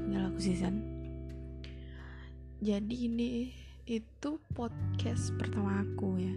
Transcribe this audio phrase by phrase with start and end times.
[0.00, 1.02] panggil aku Zizan
[2.62, 3.50] jadi ini
[3.90, 6.36] itu podcast pertama aku ya.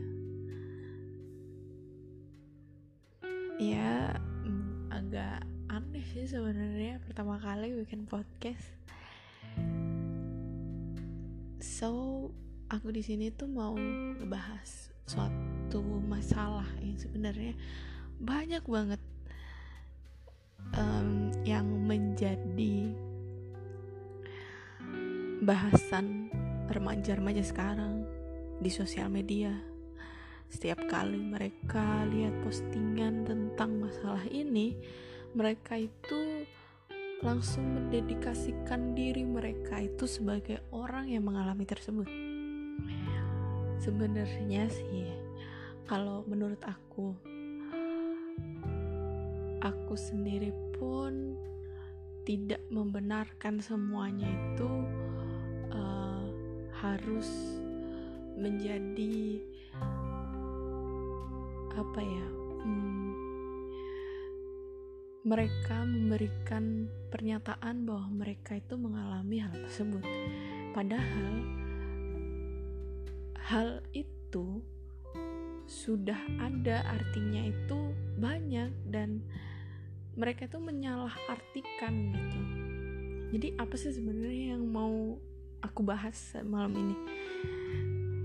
[3.61, 3.93] Ya
[4.89, 8.65] agak aneh sih sebenarnya pertama kali bikin podcast.
[11.61, 12.33] So
[12.73, 17.53] aku di sini tuh mau ngebahas suatu masalah yang sebenarnya
[18.17, 19.01] banyak banget
[20.73, 22.84] um, yang menjadi
[25.45, 26.33] bahasan
[26.73, 28.01] remaja-remaja sekarang
[28.57, 29.53] di sosial media.
[30.49, 34.73] Setiap kali mereka lihat postingan tentang masalah ini,
[35.37, 36.49] mereka itu
[37.21, 42.09] langsung mendedikasikan diri mereka itu sebagai orang yang mengalami tersebut.
[43.77, 45.13] Sebenarnya sih,
[45.85, 47.13] kalau menurut aku,
[49.61, 51.37] aku sendiri pun
[52.25, 55.04] tidak membenarkan semuanya itu
[56.85, 57.29] harus
[58.35, 59.41] menjadi
[61.75, 62.27] apa ya
[62.61, 63.11] hmm,
[65.25, 70.05] mereka memberikan pernyataan bahwa mereka itu mengalami hal tersebut.
[70.77, 71.33] Padahal
[73.41, 74.61] hal itu
[75.65, 77.79] sudah ada artinya itu
[78.21, 79.25] banyak dan
[80.13, 82.41] mereka itu menyalahartikan gitu.
[83.33, 85.17] Jadi apa sih sebenarnya yang mau
[85.65, 86.95] aku bahas malam ini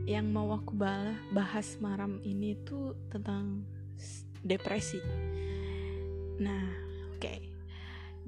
[0.05, 0.77] yang mau aku
[1.33, 3.65] bahas malam ini itu tentang
[4.45, 5.01] depresi
[6.37, 6.69] nah
[7.17, 7.41] oke okay.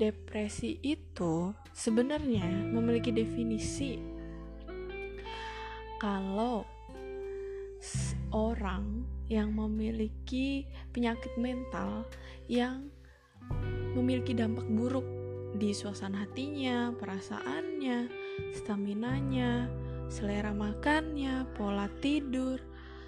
[0.00, 4.00] depresi itu sebenarnya memiliki definisi
[6.00, 6.64] kalau
[8.32, 12.08] orang yang memiliki penyakit mental
[12.48, 12.88] yang
[13.92, 15.04] memiliki dampak buruk
[15.52, 18.21] di suasana hatinya, perasaannya,
[18.52, 19.66] staminanya,
[20.12, 22.60] selera makannya, pola tidur,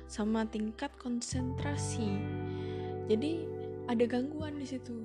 [0.08, 2.16] sama tingkat konsentrasi.
[3.08, 3.44] Jadi
[3.88, 4.96] ada gangguan di situ.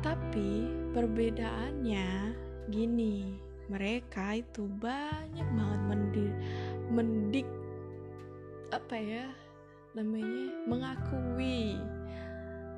[0.00, 2.08] Tapi perbedaannya
[2.72, 3.36] gini,
[3.68, 6.34] mereka itu banyak banget mendik,
[6.88, 7.48] mendik
[8.68, 9.24] apa ya
[9.96, 11.80] namanya mengakui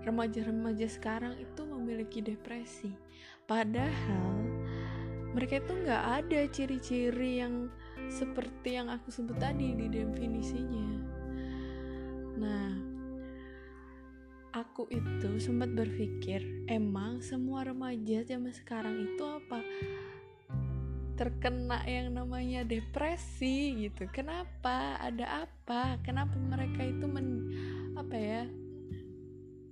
[0.07, 2.95] remaja-remaja sekarang itu memiliki depresi
[3.51, 4.50] padahal
[5.31, 7.71] mereka itu nggak ada ciri-ciri yang
[8.11, 10.89] seperti yang aku sebut tadi di definisinya.
[12.41, 12.71] Nah
[14.51, 19.63] aku itu sempat berpikir emang semua remaja zaman sekarang itu apa?
[21.15, 24.09] Terkena yang namanya depresi gitu.
[24.11, 24.99] Kenapa?
[24.99, 26.01] Ada apa?
[26.03, 27.53] Kenapa mereka itu men
[27.95, 28.45] apa ya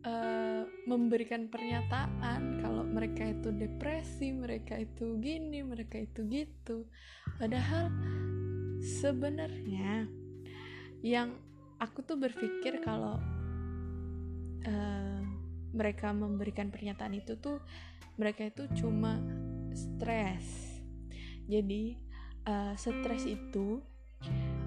[0.07, 6.87] uh, memberikan pernyataan kalau mereka itu depresi, mereka itu gini, mereka itu gitu.
[7.39, 7.91] Padahal
[8.79, 10.07] sebenarnya
[11.03, 11.35] yang
[11.79, 13.19] aku tuh berpikir kalau
[14.67, 15.21] uh,
[15.75, 17.63] mereka memberikan pernyataan itu tuh
[18.19, 19.19] mereka itu cuma
[19.75, 20.79] stres.
[21.49, 21.97] Jadi
[22.45, 23.81] uh, stres itu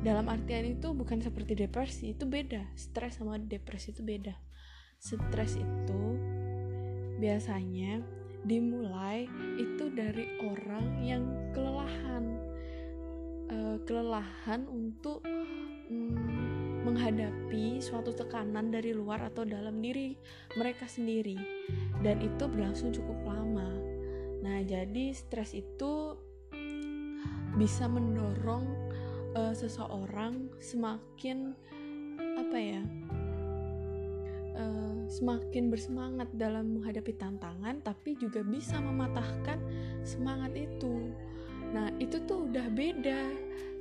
[0.02, 2.66] dalam artian itu bukan seperti depresi, itu beda.
[2.74, 4.51] Stres sama depresi itu beda
[5.02, 6.04] stres itu
[7.18, 8.06] biasanya
[8.46, 9.26] dimulai
[9.58, 11.26] itu dari orang yang
[11.58, 12.38] kelelahan.
[13.52, 15.20] Uh, kelelahan untuk
[15.92, 16.16] um,
[16.88, 20.16] menghadapi suatu tekanan dari luar atau dalam diri
[20.56, 21.36] mereka sendiri.
[22.00, 23.74] Dan itu berlangsung cukup lama.
[24.46, 26.16] Nah jadi stres itu
[27.60, 28.64] bisa mendorong
[29.36, 31.52] uh, seseorang semakin
[32.40, 32.82] apa ya
[34.56, 39.60] uh, semakin bersemangat dalam menghadapi tantangan tapi juga bisa mematahkan
[40.04, 41.12] semangat itu.
[41.72, 43.22] Nah itu tuh udah beda.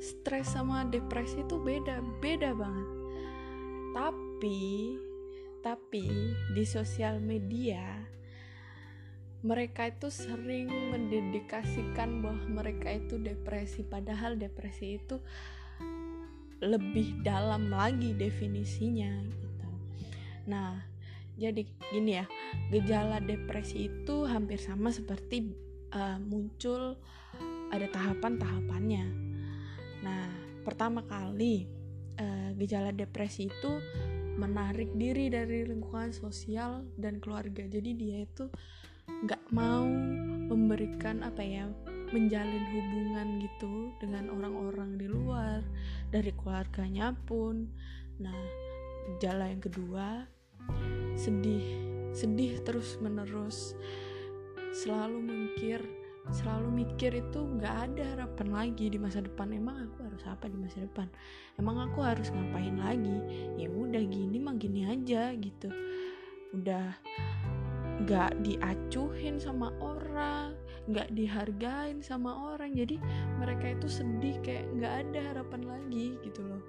[0.01, 2.89] Stres sama depresi itu beda beda banget.
[3.95, 4.63] Tapi
[5.61, 6.07] tapi
[6.57, 8.01] di sosial media
[9.41, 13.81] mereka itu sering mendedikasikan bahwa mereka itu depresi.
[13.85, 15.17] Padahal depresi itu
[16.61, 19.49] lebih dalam lagi definisinya
[20.49, 20.81] Nah,
[21.41, 22.25] jadi gini ya,
[22.69, 25.53] gejala depresi itu hampir sama seperti
[25.97, 26.97] uh, muncul
[27.71, 29.07] ada tahapan-tahapannya.
[30.05, 30.27] Nah,
[30.65, 31.69] pertama kali
[32.21, 33.73] uh, gejala depresi itu
[34.41, 37.69] menarik diri dari lingkungan sosial dan keluarga.
[37.69, 38.49] Jadi dia itu
[39.11, 39.85] nggak mau
[40.49, 41.67] memberikan apa ya
[42.11, 45.63] menjalin hubungan gitu dengan orang-orang di luar
[46.11, 47.71] dari keluarganya pun.
[48.19, 48.70] Nah,
[49.09, 50.27] gejala yang kedua
[51.21, 51.67] sedih.
[52.11, 53.77] Sedih terus menerus.
[54.75, 55.81] Selalu mikir
[56.31, 59.51] selalu mikir itu nggak ada harapan lagi di masa depan.
[59.51, 61.09] Emang aku harus apa di masa depan?
[61.59, 63.19] Emang aku harus ngapain lagi?
[63.59, 65.69] Ya udah gini mah gini aja gitu.
[66.55, 66.95] Udah
[68.01, 70.57] nggak diacuhin sama orang
[70.89, 72.75] nggak dihargain sama orang.
[72.75, 72.97] Jadi
[73.39, 76.63] mereka itu sedih kayak nggak ada harapan lagi gitu loh.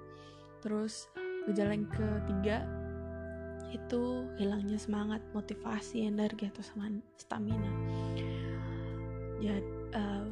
[0.62, 1.10] Terus
[1.48, 2.62] gejala yang ketiga
[3.72, 6.62] itu hilangnya semangat motivasi energi atau
[7.16, 7.72] stamina.
[9.40, 9.58] Ya
[9.96, 10.28] uh,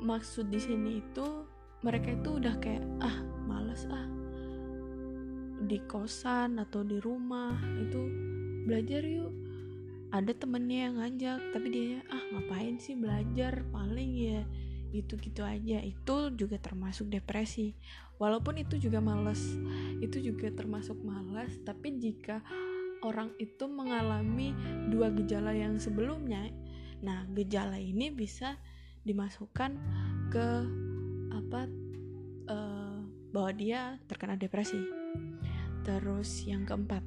[0.00, 1.44] maksud di sini itu
[1.84, 4.08] mereka itu udah kayak ah males ah
[5.68, 8.00] di kosan atau di rumah itu
[8.64, 9.32] belajar yuk.
[10.10, 13.62] Ada temennya yang ngajak tapi dia ah ngapain sih belajar?
[13.68, 14.42] Paling ya
[14.94, 15.82] gitu-gitu aja.
[15.82, 17.74] Itu juga termasuk depresi.
[18.16, 19.40] Walaupun itu juga males
[20.00, 22.40] itu juga termasuk malas tapi jika
[23.04, 24.56] orang itu mengalami
[24.88, 26.48] dua gejala yang sebelumnya
[27.04, 28.56] nah gejala ini bisa
[29.04, 29.76] dimasukkan
[30.32, 30.48] ke
[31.30, 31.68] apa
[32.48, 32.98] uh,
[33.30, 34.80] bahwa dia terkena depresi.
[35.84, 37.04] Terus yang keempat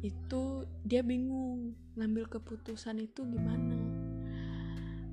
[0.00, 3.93] itu dia bingung ngambil keputusan itu gimana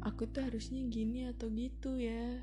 [0.02, 2.42] aku tuh harusnya gini atau gitu ya.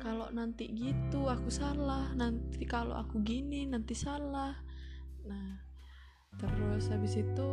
[0.00, 2.12] Kalau nanti gitu aku salah.
[2.12, 4.56] Nanti kalau aku gini nanti salah.
[5.24, 5.64] Nah
[6.38, 7.48] terus habis itu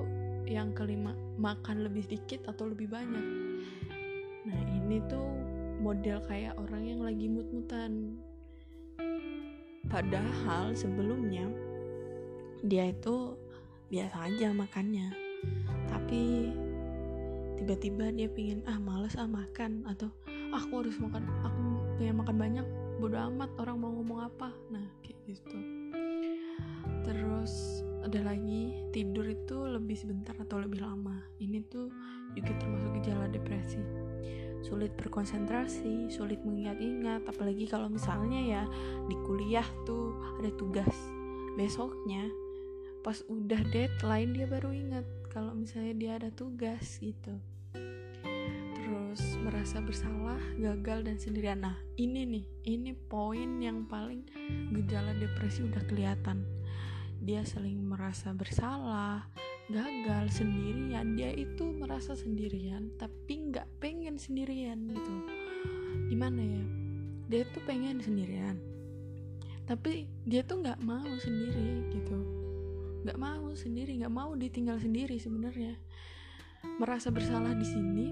[0.45, 3.25] yang kelima makan lebih dikit atau lebih banyak?
[4.45, 5.25] Nah ini tuh
[5.79, 8.19] model kayak orang yang lagi mut-mutan.
[9.87, 11.47] Padahal sebelumnya
[12.65, 13.37] dia itu
[13.89, 15.13] biasa aja makannya.
[15.85, 16.51] Tapi
[17.55, 20.11] tiba-tiba dia pingin ah males ah makan atau
[20.53, 21.63] ah, aku harus makan aku
[21.99, 22.67] pengen makan banyak
[22.99, 24.49] bodo amat orang mau ngomong apa.
[24.71, 25.59] Nah kayak gitu.
[27.03, 31.21] Terus ada lagi tidur itu lebih sebentar atau lebih lama.
[31.41, 31.91] Ini tuh
[32.37, 33.81] juga termasuk gejala depresi.
[34.65, 38.63] Sulit berkonsentrasi sulit mengingat-ingat apalagi kalau misalnya ya
[39.05, 40.89] di kuliah tuh ada tugas
[41.53, 42.25] besoknya
[43.05, 47.37] pas udah deadline dia baru ingat kalau misalnya dia ada tugas gitu.
[48.73, 51.61] Terus merasa bersalah gagal dan sendirian.
[51.61, 54.25] Nah ini nih ini poin yang paling
[54.73, 56.49] gejala depresi udah kelihatan.
[57.21, 59.29] Dia sering merasa bersalah
[59.69, 61.13] gagal sendirian.
[61.13, 65.13] Dia itu merasa sendirian tapi nggak pengen sendirian gitu.
[66.09, 66.65] Gimana ya?
[67.29, 68.57] Dia tuh pengen sendirian
[69.65, 72.44] tapi dia tuh nggak mau sendiri gitu
[73.05, 75.77] nggak mau sendiri nggak mau ditinggal sendiri sebenarnya.
[76.81, 78.07] Merasa bersalah di sini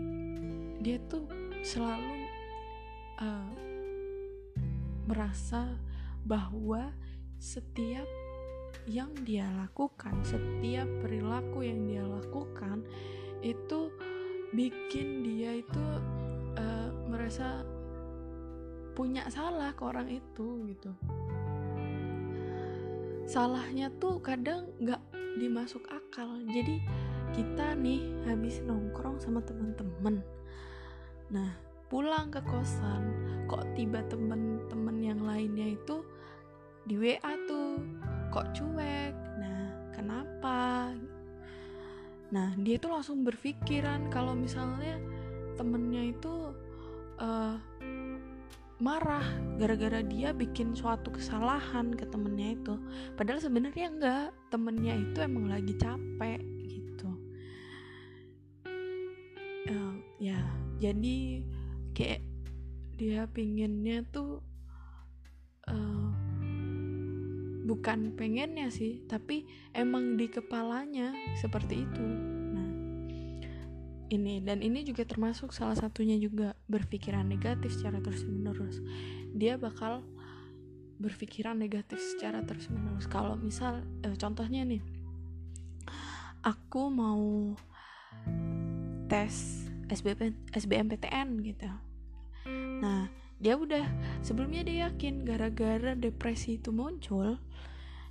[0.85, 1.25] dia tuh
[1.65, 2.15] selalu
[3.17, 3.51] uh,
[5.09, 5.73] merasa
[6.23, 6.93] bahwa
[7.41, 8.05] setiap
[8.87, 12.83] yang dia lakukan setiap perilaku yang dia lakukan
[13.39, 13.91] itu
[14.51, 15.85] bikin dia itu
[16.59, 17.63] uh, merasa
[18.93, 20.91] punya salah ke orang itu gitu
[23.33, 25.01] salahnya tuh kadang nggak
[25.41, 26.37] dimasuk akal.
[26.45, 26.77] Jadi
[27.33, 30.21] kita nih habis nongkrong sama teman-teman
[31.33, 31.49] nah
[31.89, 33.01] pulang ke kosan
[33.49, 36.05] kok tiba temen-temen yang lainnya itu
[36.85, 37.81] di WA tuh
[38.29, 39.17] kok cuek?
[39.41, 40.93] Nah kenapa?
[42.29, 45.01] Nah dia tuh langsung berpikiran kalau misalnya
[45.57, 46.53] temennya itu
[47.17, 47.57] uh,
[48.83, 49.23] marah
[49.55, 52.75] gara-gara dia bikin suatu kesalahan ke temennya itu.
[53.15, 57.09] Padahal sebenarnya enggak temennya itu emang lagi capek gitu.
[59.71, 60.43] Uh, ya
[60.83, 61.47] jadi
[61.95, 62.21] kayak
[62.99, 64.43] dia pinginnya tuh
[65.71, 66.11] uh,
[67.63, 72.07] bukan pengennya sih tapi emang di kepalanya seperti itu
[74.13, 74.39] ini.
[74.39, 78.77] Dan ini juga termasuk salah satunya juga berpikiran negatif secara terus menerus
[79.33, 80.05] dia bakal
[81.01, 84.79] berpikiran negatif secara terus menerus kalau misal eh, contohnya nih
[86.45, 87.57] aku mau
[89.09, 91.67] tes SBM, SBMPTN gitu.
[92.79, 93.09] Nah
[93.41, 93.83] dia udah
[94.23, 97.35] sebelumnya dia yakin gara-gara depresi itu muncul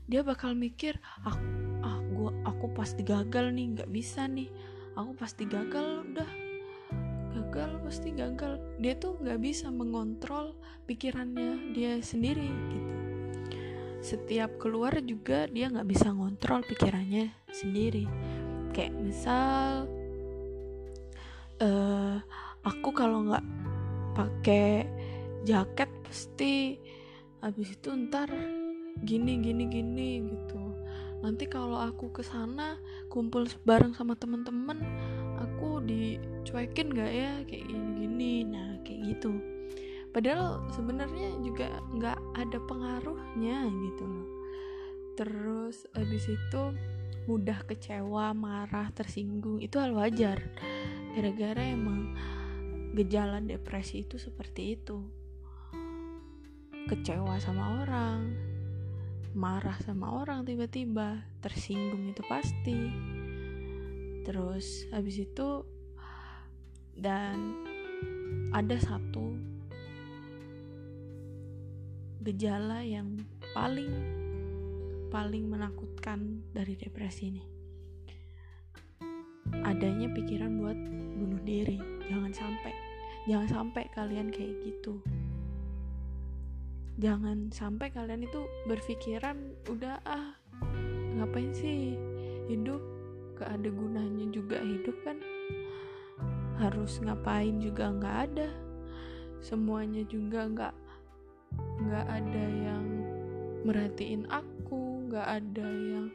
[0.04, 1.38] dia bakal mikir ah,
[1.80, 4.52] ah gua aku pasti gagal nih nggak bisa nih
[4.96, 6.30] aku pasti gagal udah.
[7.32, 8.60] Gagal pasti gagal.
[8.80, 12.90] Dia tuh nggak bisa mengontrol pikirannya dia sendiri gitu.
[14.02, 18.04] Setiap keluar juga dia nggak bisa ngontrol pikirannya sendiri.
[18.74, 19.86] Kayak misal
[21.62, 22.18] uh,
[22.66, 23.46] aku kalau nggak
[24.12, 24.84] pakai
[25.46, 26.76] jaket pasti
[27.40, 28.28] habis itu ntar
[29.02, 30.62] gini gini gini gitu.
[31.22, 32.74] Nanti kalau aku ke sana
[33.12, 34.80] kumpul bareng sama temen-temen
[35.36, 38.48] aku dicuekin gak ya kayak gini-gini.
[38.48, 39.36] Nah kayak gitu.
[40.12, 44.28] Padahal sebenarnya juga nggak ada pengaruhnya gitu loh.
[45.16, 46.62] Terus abis itu
[47.28, 50.40] mudah kecewa marah tersinggung itu hal wajar.
[51.16, 52.16] Gara-gara emang
[52.92, 55.00] gejala depresi itu seperti itu.
[56.92, 58.51] Kecewa sama orang
[59.32, 62.78] marah sama orang tiba-tiba tersinggung itu pasti.
[64.22, 65.64] Terus habis itu
[66.92, 67.56] dan
[68.52, 69.32] ada satu
[72.22, 73.18] gejala yang
[73.56, 73.90] paling
[75.08, 77.44] paling menakutkan dari depresi ini.
[79.64, 80.78] Adanya pikiran buat
[81.18, 81.80] bunuh diri.
[82.06, 82.72] Jangan sampai
[83.26, 84.98] jangan sampai kalian kayak gitu
[87.00, 89.36] jangan sampai kalian itu berpikiran
[89.68, 90.36] udah ah
[91.16, 91.96] ngapain sih
[92.50, 92.82] hidup?
[93.38, 95.18] Gak ada gunanya juga hidup kan?
[96.60, 98.48] Harus ngapain juga nggak ada.
[99.42, 100.74] Semuanya juga nggak
[101.82, 102.84] nggak ada yang
[103.66, 106.06] merhatiin aku nggak ada yang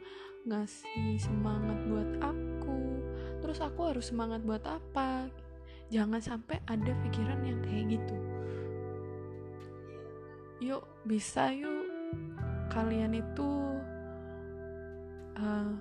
[0.48, 2.80] ngasih semangat buat aku.
[3.44, 5.28] Terus aku harus semangat buat apa?
[5.92, 8.27] Jangan sampai ada pikiran yang kayak gitu
[10.58, 11.86] yuk bisa yuk.
[12.68, 13.50] Kalian itu
[15.38, 15.72] uh,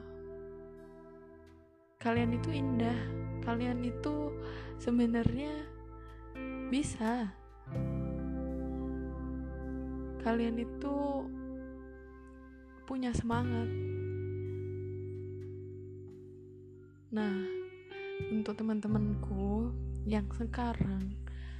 [1.98, 3.00] kalian itu indah.
[3.44, 4.34] Kalian itu
[4.78, 5.54] sebenarnya
[6.70, 7.32] bisa.
[10.22, 10.96] Kalian itu
[12.88, 13.68] punya semangat.
[17.12, 17.36] Nah
[18.34, 19.72] untuk teman-temanku
[20.10, 21.14] yang sekarang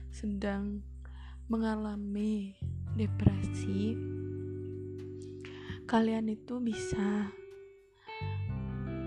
[0.10, 0.82] sedang
[1.48, 2.58] mengalami
[2.98, 3.94] depresi,
[5.86, 7.30] kalian itu bisa.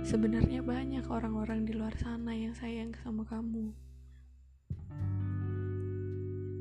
[0.07, 3.75] Sebenarnya banyak orang-orang di luar sana yang sayang sama kamu.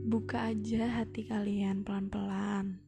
[0.10, 2.82] Buka aja hati kalian pelan-pelan.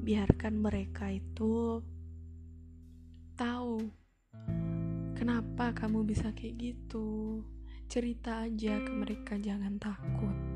[0.00, 1.84] Biarkan mereka itu
[3.36, 3.84] tahu
[5.12, 7.44] kenapa kamu bisa kayak gitu.
[7.84, 10.53] Cerita aja ke mereka, jangan takut.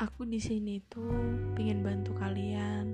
[0.00, 1.12] Aku di sini tuh
[1.52, 2.88] pengen bantu kalian.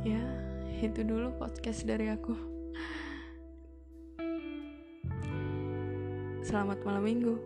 [0.00, 0.24] Ya,
[0.80, 2.32] itu dulu podcast dari aku.
[6.48, 7.36] Selamat malam minggu.